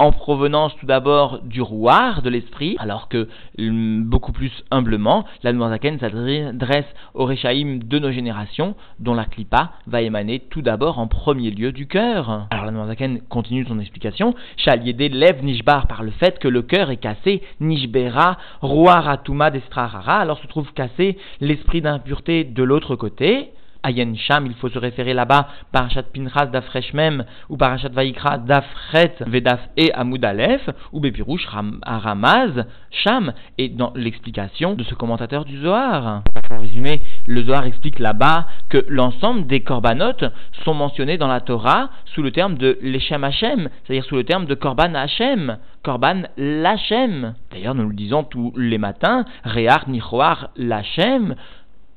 en 0.00 0.12
provenance 0.12 0.74
tout 0.80 0.86
d'abord 0.86 1.40
du 1.42 1.60
rouard 1.60 2.22
de 2.22 2.30
l'esprit, 2.30 2.74
alors 2.78 3.08
que 3.10 3.28
hum, 3.58 4.02
beaucoup 4.04 4.32
plus 4.32 4.50
humblement, 4.70 5.26
la 5.42 5.52
Zaken 5.52 5.98
s'adresse 5.98 6.86
au 7.12 7.26
Rechaïm 7.26 7.80
de 7.80 7.98
nos 7.98 8.10
générations, 8.10 8.76
dont 8.98 9.12
la 9.12 9.26
Klippa 9.26 9.72
va 9.86 10.00
émaner 10.00 10.40
tout 10.40 10.62
d'abord 10.62 10.98
en 10.98 11.06
premier 11.06 11.50
lieu 11.50 11.70
du 11.70 11.86
cœur. 11.86 12.46
Alors 12.50 12.64
la 12.64 12.86
Zaken 12.86 13.20
continue 13.28 13.66
son 13.66 13.78
explication, 13.78 14.34
Chaliédé 14.56 15.10
lève 15.10 15.44
Nishbar 15.44 15.86
par 15.86 16.02
le 16.02 16.12
fait 16.12 16.38
que 16.38 16.48
le 16.48 16.62
cœur 16.62 16.90
est 16.90 16.96
cassé, 16.96 17.42
Nishbera, 17.60 18.38
Rouar 18.62 19.06
Atuma 19.06 19.50
d'Estrahara, 19.50 20.20
alors 20.20 20.38
se 20.38 20.46
trouve 20.46 20.72
cassé 20.72 21.18
l'esprit 21.42 21.82
d'impureté 21.82 22.44
de 22.44 22.62
l'autre 22.62 22.96
côté, 22.96 23.50
Ayen 23.82 24.14
Sham, 24.16 24.46
il 24.46 24.54
faut 24.54 24.68
se 24.68 24.78
référer 24.78 25.14
là-bas, 25.14 25.48
Parashat 25.72 26.04
Pinchas 26.14 26.46
d'Afresh 26.46 26.92
Mem, 26.92 27.24
ou 27.48 27.56
Parashat 27.56 27.90
Vaikra 27.90 28.38
d'Afret 28.38 29.16
Vedaf 29.26 29.60
et 29.76 29.92
Amoud 29.92 30.26
ou 30.92 31.00
Bepirouche 31.00 31.46
Aramaz, 31.82 32.66
Sham, 32.90 33.32
et 33.58 33.68
dans 33.68 33.92
l'explication 33.94 34.74
de 34.74 34.84
ce 34.84 34.94
commentateur 34.94 35.44
du 35.44 35.60
Zohar. 35.60 36.22
Pour 36.48 36.60
résumer, 36.60 37.00
le 37.26 37.42
Zohar 37.44 37.64
explique 37.64 37.98
là-bas 37.98 38.46
que 38.68 38.84
l'ensemble 38.88 39.46
des 39.46 39.60
korbanot 39.60 40.28
sont 40.64 40.74
mentionnés 40.74 41.16
dans 41.16 41.28
la 41.28 41.40
Torah 41.40 41.90
sous 42.14 42.22
le 42.22 42.32
terme 42.32 42.56
de 42.56 42.78
l'Eshem 42.82 43.24
Hashem, 43.24 43.68
c'est-à-dire 43.84 44.04
sous 44.04 44.16
le 44.16 44.24
terme 44.24 44.46
de 44.46 44.54
Korban 44.54 44.94
Hashem, 44.94 45.58
Korban 45.82 46.22
Lachem. 46.36 47.34
D'ailleurs, 47.50 47.74
nous 47.74 47.88
le 47.88 47.94
disons 47.94 48.24
tous 48.24 48.52
les 48.56 48.78
matins, 48.78 49.24
Reach 49.44 49.86
Nichoar 49.86 50.50
Lachem, 50.56 51.34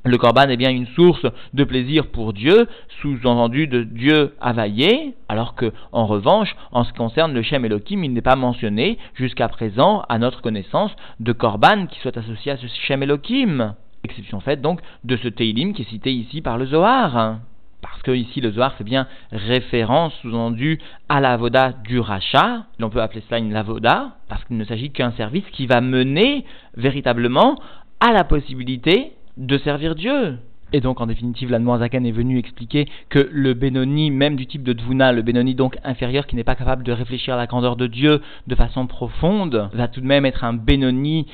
le 0.06 0.18
korban 0.18 0.50
est 0.50 0.58
bien 0.58 0.72
une 0.72 0.88
source 0.88 1.26
de 1.54 1.64
plaisir 1.64 2.08
pour 2.08 2.34
Dieu, 2.34 2.68
sous-entendu 3.02 3.68
de 3.68 3.84
Dieu 3.84 4.34
availlé, 4.42 5.16
alors 5.30 5.56
que, 5.56 5.72
en 5.92 6.06
revanche, 6.06 6.56
en 6.72 6.84
ce 6.84 6.92
qui 6.92 6.98
concerne 6.98 7.34
le 7.34 7.42
Shem 7.42 7.64
Elohim, 7.64 8.04
il 8.04 8.12
n'est 8.12 8.22
pas 8.22 8.36
mentionné 8.36 8.98
jusqu'à 9.16 9.48
présent, 9.48 10.04
à 10.10 10.20
notre 10.20 10.42
connaissance, 10.42 10.92
de 11.20 11.32
korban 11.32 11.88
qui 11.88 12.00
soit 12.00 12.18
associé 12.18 12.52
à 12.52 12.58
ce 12.58 12.68
Shem 12.68 13.04
Elohim. 13.04 13.76
Exception 14.04 14.42
faite 14.42 14.62
donc 14.62 14.82
de 15.06 15.16
ce 15.16 15.30
Teilim 15.30 15.74
qui 15.74 15.84
est 15.84 15.90
cité 15.90 16.12
ici 16.12 16.42
par 16.42 16.58
le 16.58 16.66
Zohar. 16.66 17.38
Parce 17.82 18.02
que 18.02 18.12
ici 18.12 18.42
le 18.42 18.52
Zohar 18.52 18.74
fait 18.74 18.84
bien 18.84 19.08
référence 19.32 20.14
sous-entendu 20.22 20.80
à 21.08 21.22
la 21.22 21.38
voda 21.38 21.72
du 21.72 22.00
rachat, 22.00 22.66
l'on 22.80 22.90
peut 22.90 23.02
appeler 23.02 23.24
cela 23.28 23.40
une 23.40 23.54
lavoda, 23.54 24.18
parce 24.28 24.44
qu'il 24.46 24.58
ne 24.58 24.66
s'agit 24.66 24.92
qu'un 24.92 25.12
service 25.12 25.46
qui 25.54 25.68
va 25.68 25.80
mener 25.80 26.44
véritablement 26.76 27.56
à 28.02 28.12
la 28.12 28.26
possibilité 28.26 29.14
de 29.38 29.58
servir 29.58 29.96
Dieu. 29.96 30.38
Et 30.76 30.82
donc, 30.82 31.00
en 31.02 31.06
définitive, 31.06 31.52
la 31.52 31.78
Zaken 31.78 32.06
est 32.06 32.12
venu 32.12 32.40
expliquer 32.40 32.88
que 33.10 33.30
le 33.32 33.54
Benoni, 33.54 34.10
même 34.10 34.36
du 34.36 34.48
type 34.48 34.64
de 34.64 34.74
Dvuna, 34.74 35.12
le 35.12 35.22
Benoni 35.22 35.54
donc 35.54 35.78
inférieur 35.84 36.26
qui 36.26 36.36
n'est 36.36 36.44
pas 36.44 36.56
capable 36.56 36.84
de 36.84 36.92
réfléchir 36.92 37.36
à 37.36 37.38
la 37.38 37.46
grandeur 37.46 37.76
de 37.76 37.86
Dieu 37.86 38.22
de 38.48 38.56
façon 38.56 38.88
profonde, 38.88 39.70
va 39.74 39.88
tout 39.88 40.02
de 40.02 40.08
même 40.08 40.26
être 40.26 40.44
un 40.44 40.54
Benoni 40.54 41.28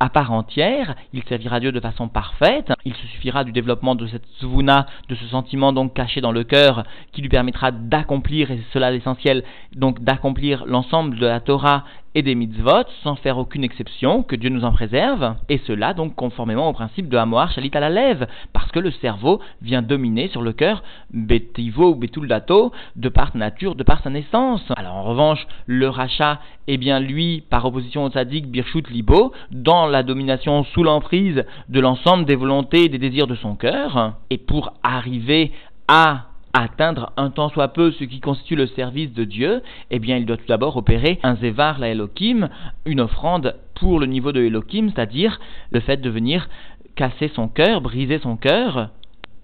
à 0.00 0.08
part 0.08 0.32
entière, 0.32 0.96
il 1.12 1.22
servira 1.22 1.60
Dieu 1.60 1.70
de 1.70 1.80
façon 1.80 2.08
parfaite, 2.08 2.72
il 2.84 2.94
se 2.94 3.06
suffira 3.06 3.44
du 3.44 3.52
développement 3.52 3.94
de 3.94 4.06
cette 4.06 4.26
svuna, 4.38 4.86
de 5.08 5.14
ce 5.14 5.24
sentiment 5.26 5.72
donc 5.72 5.94
caché 5.94 6.20
dans 6.20 6.32
le 6.32 6.42
cœur, 6.42 6.84
qui 7.12 7.22
lui 7.22 7.28
permettra 7.28 7.70
d'accomplir, 7.70 8.50
et 8.50 8.56
c'est 8.56 8.72
cela 8.74 8.90
l'essentiel, 8.90 9.44
donc 9.76 10.02
d'accomplir 10.02 10.64
l'ensemble 10.66 11.16
de 11.16 11.26
la 11.26 11.40
Torah 11.40 11.84
et 12.14 12.22
des 12.22 12.34
mitzvot 12.34 12.84
sans 13.02 13.16
faire 13.16 13.38
aucune 13.38 13.64
exception, 13.64 14.22
que 14.22 14.36
Dieu 14.36 14.50
nous 14.50 14.64
en 14.64 14.72
préserve, 14.72 15.34
et 15.48 15.58
cela 15.66 15.94
donc 15.94 16.14
conformément 16.14 16.68
au 16.68 16.72
principe 16.72 17.08
de 17.08 17.16
Hamoar 17.16 17.50
Shalit 17.52 17.70
à 17.74 17.80
la 17.80 17.90
lève, 17.90 18.26
parce 18.52 18.70
que 18.70 18.78
le 18.78 18.90
cerveau 18.90 19.40
vient 19.62 19.82
dominer 19.82 20.28
sur 20.28 20.42
le 20.42 20.52
cœur 20.52 20.82
Betivo 21.12 21.90
ou 21.90 21.94
Betul 21.94 22.28
Dato, 22.28 22.72
de 22.96 23.08
par 23.08 23.36
nature, 23.36 23.74
de 23.74 23.82
par 23.82 24.02
sa 24.02 24.10
naissance. 24.10 24.62
Alors 24.76 24.94
en 24.94 25.02
revanche, 25.02 25.46
le 25.66 25.88
rachat, 25.88 26.40
eh 26.66 26.76
bien 26.76 27.00
lui, 27.00 27.42
par 27.50 27.64
opposition 27.64 28.04
au 28.04 28.10
tzaddik 28.10 28.46
Birchut 28.46 28.84
Libo, 28.90 29.32
dans 29.50 29.86
la 29.86 30.02
domination 30.02 30.64
sous 30.64 30.82
l'emprise 30.82 31.44
de 31.68 31.80
l'ensemble 31.80 32.24
des 32.24 32.36
volontés 32.36 32.84
et 32.84 32.88
des 32.88 32.98
désirs 32.98 33.26
de 33.26 33.34
son 33.34 33.56
cœur, 33.56 34.14
et 34.30 34.38
pour 34.38 34.72
arriver 34.82 35.52
à 35.88 36.26
atteindre 36.54 37.12
un 37.16 37.30
tant 37.30 37.48
soit 37.50 37.68
peu 37.68 37.90
ce 37.90 38.04
qui 38.04 38.20
constitue 38.20 38.54
le 38.54 38.68
service 38.68 39.12
de 39.12 39.24
Dieu, 39.24 39.60
eh 39.90 39.98
bien 39.98 40.16
il 40.16 40.24
doit 40.24 40.36
tout 40.36 40.46
d'abord 40.46 40.76
opérer 40.76 41.18
un 41.22 41.34
Zevar 41.36 41.78
la 41.78 41.88
Elohim, 41.88 42.48
une 42.86 43.00
offrande 43.00 43.56
pour 43.74 43.98
le 43.98 44.06
niveau 44.06 44.32
de 44.32 44.40
Elohim, 44.40 44.90
c'est-à-dire 44.94 45.40
le 45.72 45.80
fait 45.80 46.00
de 46.00 46.08
venir 46.08 46.48
casser 46.94 47.28
son 47.34 47.48
cœur, 47.48 47.80
briser 47.80 48.18
son 48.20 48.36
cœur 48.36 48.90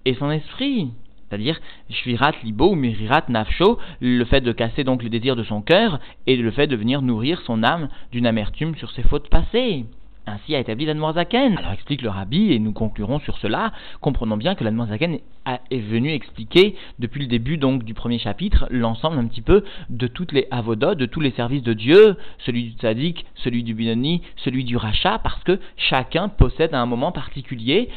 et 0.05 0.13
son 0.15 0.31
esprit. 0.31 0.89
C'est-à-dire, 1.27 1.59
Shvirat 1.89 2.33
Libo 2.43 2.73
ou 2.73 2.75
le 2.75 4.25
fait 4.25 4.41
de 4.41 4.51
casser 4.51 4.83
donc 4.83 5.03
le 5.03 5.09
désir 5.09 5.35
de 5.35 5.43
son 5.43 5.61
cœur 5.61 5.99
et 6.27 6.35
le 6.35 6.51
fait 6.51 6.67
de 6.67 6.75
venir 6.75 7.01
nourrir 7.01 7.41
son 7.45 7.63
âme 7.63 7.87
d'une 8.11 8.25
amertume 8.25 8.75
sur 8.75 8.91
ses 8.91 9.03
fautes 9.03 9.29
passées. 9.29 9.85
Ainsi 10.27 10.55
a 10.55 10.59
établi 10.59 10.85
l'Admorazaken. 10.85 11.57
Alors 11.57 11.71
explique 11.71 12.03
le 12.03 12.09
rabbi, 12.09 12.53
et 12.53 12.59
nous 12.59 12.73
conclurons 12.73 13.19
sur 13.19 13.37
cela, 13.39 13.71
comprenons 14.01 14.37
bien 14.37 14.53
que 14.53 14.63
l'Admorazaken 14.63 15.17
est 15.71 15.79
venu 15.79 16.11
expliquer, 16.11 16.75
depuis 16.99 17.21
le 17.21 17.27
début 17.27 17.57
donc 17.57 17.83
du 17.83 17.93
premier 17.93 18.19
chapitre, 18.19 18.67
l'ensemble 18.69 19.17
un 19.17 19.25
petit 19.25 19.41
peu 19.41 19.63
de 19.89 20.07
toutes 20.07 20.31
les 20.31 20.47
avodas, 20.51 20.93
de 20.93 21.07
tous 21.07 21.21
les 21.21 21.31
services 21.31 21.63
de 21.63 21.73
Dieu, 21.73 22.17
celui 22.45 22.65
du 22.65 22.71
tzaddik, 22.77 23.25
celui 23.35 23.63
du 23.63 23.73
binoni, 23.73 24.21
celui 24.37 24.63
du 24.63 24.77
rachat, 24.77 25.19
parce 25.19 25.43
que 25.43 25.59
chacun 25.75 26.29
possède 26.29 26.75
à 26.75 26.81
un 26.81 26.85
moment 26.85 27.11
particulier 27.11 27.89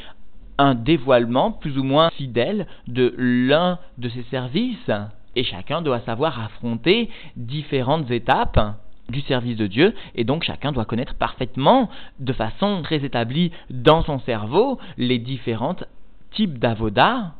un 0.56 0.74
dévoilement 0.74 1.52
plus 1.52 1.78
ou 1.78 1.84
moins 1.84 2.10
fidèle 2.10 2.66
de 2.86 3.14
l'un 3.18 3.78
de 3.98 4.08
ses 4.08 4.22
services. 4.30 4.90
Et 5.36 5.44
chacun 5.44 5.82
doit 5.82 6.00
savoir 6.00 6.42
affronter 6.42 7.10
différentes 7.36 8.10
étapes 8.10 8.78
du 9.08 9.20
service 9.22 9.56
de 9.56 9.66
Dieu, 9.66 9.94
et 10.14 10.24
donc 10.24 10.44
chacun 10.44 10.72
doit 10.72 10.84
connaître 10.84 11.14
parfaitement, 11.14 11.90
de 12.20 12.32
façon 12.32 12.82
très 12.82 13.04
établie 13.04 13.52
dans 13.70 14.02
son 14.02 14.18
cerveau, 14.20 14.78
les 14.96 15.18
différents 15.18 15.76
types 16.32 16.58
d'avoda 16.58 17.34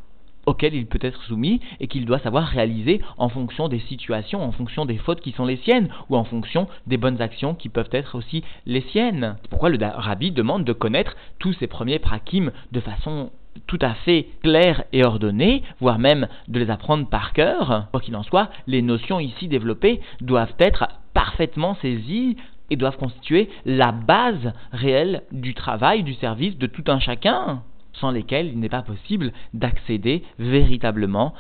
auxquels 0.47 0.75
il 0.75 0.87
peut 0.87 0.99
être 1.01 1.23
soumis 1.23 1.61
et 1.81 1.89
qu'il 1.89 2.05
doit 2.05 2.19
savoir 2.19 2.45
réaliser 2.45 3.01
en 3.17 3.29
fonction 3.29 3.69
des 3.69 3.79
situations, 3.81 4.43
en 4.43 4.53
fonction 4.53 4.85
des 4.85 4.99
fautes 4.99 5.21
qui 5.21 5.33
sont 5.33 5.47
les 5.47 5.57
siennes, 5.57 5.89
ou 6.11 6.17
en 6.17 6.25
fonction 6.25 6.69
des 6.87 6.97
bonnes 6.97 7.23
actions 7.23 7.55
qui 7.55 7.69
peuvent 7.69 7.89
être 7.93 8.17
aussi 8.17 8.45
les 8.67 8.83
siennes. 8.83 9.37
C'est 9.43 9.49
pourquoi 9.49 9.71
le 9.71 9.79
rabbi 9.83 10.31
demande 10.33 10.65
de 10.65 10.73
connaître 10.73 11.17
tous 11.39 11.53
ces 11.55 11.67
premiers 11.67 11.99
prakim 11.99 12.51
de 12.73 12.81
façon 12.81 13.31
tout 13.67 13.79
à 13.81 13.95
fait 13.95 14.27
claire 14.43 14.85
et 14.93 15.05
ordonnée, 15.05 15.63
voire 15.81 15.99
même 15.99 16.27
de 16.49 16.59
les 16.59 16.71
apprendre 16.71 17.09
par 17.09 17.33
cœur. 17.33 17.87
Quoi 17.93 18.01
qu'il 18.01 18.17
en 18.17 18.25
soit, 18.25 18.51
les 18.67 18.83
notions 18.83 19.21
ici 19.21 19.47
développées 19.47 20.01
doivent 20.21 20.55
être 20.59 20.89
parfaitement 21.15 21.75
saisies 21.81 22.37
et 22.71 22.77
doivent 22.77 22.97
constituer 22.97 23.49
la 23.65 23.93
base 23.93 24.53
réelle 24.73 25.23
du 25.33 25.55
travail, 25.55 26.03
du 26.03 26.15
service 26.15 26.59
de 26.59 26.67
tout 26.67 26.85
un 26.89 26.99
chacun, 26.99 27.63
sans 27.93 28.11
lesquels 28.11 28.49
il 28.49 28.59
n'est 28.59 28.69
pas 28.69 28.83
possible 28.83 29.33
d'accéder 29.53 30.23
véritablement 30.39 31.35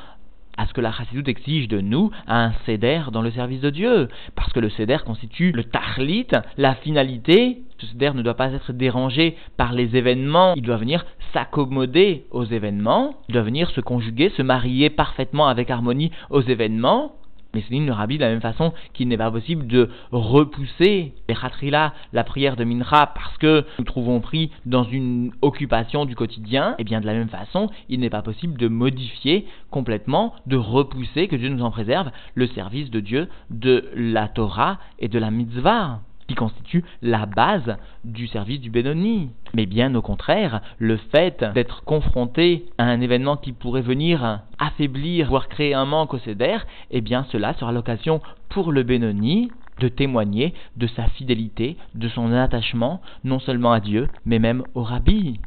à 0.57 0.67
ce 0.67 0.73
que 0.73 0.81
la 0.81 0.93
chassidoute 0.93 1.29
exige 1.29 1.69
de 1.69 1.81
nous, 1.81 2.11
à 2.27 2.45
un 2.45 2.53
céder 2.65 3.03
dans 3.13 3.23
le 3.23 3.31
service 3.33 3.61
de 3.61 3.71
Dieu. 3.71 4.09
Parce 4.37 4.53
que 4.53 4.61
le 4.61 4.71
céder 4.71 4.99
constitue 5.05 5.53
le 5.53 5.65
tahlit, 5.65 6.29
la 6.57 6.75
finalité. 6.77 7.63
Ce 7.79 7.87
céder 7.87 8.13
ne 8.15 8.23
doit 8.23 8.35
pas 8.35 8.53
être 8.53 8.73
dérangé 8.73 9.37
par 9.57 9.73
les 9.73 9.97
événements. 9.97 10.55
Il 10.55 10.63
doit 10.63 10.77
venir 10.77 11.05
s'accommoder 11.33 12.27
aux 12.31 12.45
événements. 12.45 13.17
Il 13.29 13.33
doit 13.33 13.43
venir 13.43 13.69
se 13.71 13.81
conjuguer, 13.81 14.31
se 14.31 14.43
marier 14.43 14.91
parfaitement 14.91 15.49
avec 15.49 15.71
harmonie 15.71 16.13
aux 16.31 16.43
événements. 16.43 17.17
Mais 17.55 17.63
souligne 17.63 17.87
le 17.87 17.93
rabbi 17.93 18.17
de 18.17 18.23
la 18.23 18.31
même 18.31 18.41
façon 18.41 18.73
qu'il 18.93 19.09
n'est 19.09 19.17
pas 19.17 19.31
possible 19.31 19.67
de 19.67 19.89
repousser 20.13 21.13
les 21.29 21.35
khatrila, 21.35 21.95
la 22.13 22.25
prière 22.25 22.57
de 22.57 22.65
Mincha, 22.65 23.13
parce 23.15 23.37
que 23.39 23.65
nous 23.79 23.85
trouvons 23.85 24.21
pris 24.21 24.51
dans 24.67 24.85
une 24.85 25.33
occupation 25.43 26.05
du 26.05 26.15
quotidien, 26.17 26.73
et 26.73 26.75
eh 26.81 26.85
bien 26.85 27.01
de 27.01 27.07
la 27.07 27.15
même 27.15 27.29
façon, 27.29 27.71
il 27.89 28.01
n'est 28.01 28.11
pas 28.11 28.23
possible 28.23 28.59
de 28.59 28.69
modifier 28.69 29.47
complètement, 29.71 30.35
de 30.47 30.57
repousser, 30.57 31.29
que 31.29 31.37
Dieu 31.37 31.49
nous 31.49 31.63
en 31.63 31.71
préserve, 31.71 32.11
le 32.35 32.47
service 32.49 32.91
de 32.91 33.01
Dieu 33.01 33.29
de 33.51 33.89
la 33.95 34.29
Torah 34.29 34.79
et 34.99 35.09
de 35.09 35.19
la 35.19 35.31
mitzvah 35.31 36.01
qui 36.29 36.35
constitue 36.35 36.85
la 37.03 37.27
base 37.27 37.77
du 38.05 38.27
service 38.27 38.61
du 38.61 38.71
Benoni. 38.71 39.31
Mais 39.55 39.67
bien 39.67 39.95
au 39.95 40.03
contraire, 40.03 40.61
le 40.79 40.97
fait 40.97 41.45
d'être 41.55 41.85
confronté 41.85 42.65
à 42.79 42.85
un 42.85 43.01
événement 43.01 43.37
qui 43.37 43.53
pourrait 43.53 43.83
venir 43.83 44.41
affaiblir, 44.59 45.29
voire 45.29 45.49
créer 45.49 45.75
un 45.75 45.85
manque 45.85 46.15
au 46.15 46.19
Seder, 46.19 46.59
eh 46.91 47.01
bien 47.01 47.27
cela 47.31 47.55
sera 47.55 47.73
l'occasion 47.73 48.21
pour 48.49 48.73
le 48.73 48.83
Benoni 48.83 49.51
de 49.81 49.89
témoigner 49.89 50.55
de 50.77 50.87
sa 50.87 51.09
fidélité, 51.09 51.77
de 51.95 52.09
son 52.09 52.33
attachement, 52.33 53.01
non 53.25 53.41
seulement 53.41 53.73
à 53.73 53.81
Dieu, 53.81 54.09
mais 54.25 54.39
même 54.39 54.63
au 54.75 54.83
Rabbi. 54.83 55.41